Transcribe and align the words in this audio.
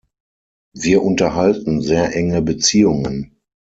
Wir 0.73 1.03
unterhalten 1.03 1.83
sehr 1.83 2.15
enge 2.15 2.41
Beziehungen. 2.41 3.37